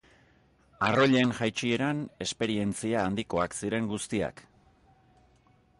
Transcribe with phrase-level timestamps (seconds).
[0.87, 4.45] Arroilen jaitsieran esperientzia handikoak ziren guztiak.